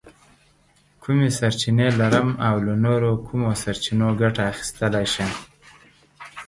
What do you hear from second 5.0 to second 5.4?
شم؟